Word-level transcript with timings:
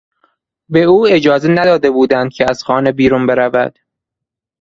به 0.69 0.79
او 0.83 1.07
اجازه 1.07 1.47
نداده 1.51 1.91
بودند 1.91 2.31
که 2.31 2.45
از 2.49 2.63
خانه 2.63 2.91
بیرون 2.91 3.27
برود. 3.27 3.79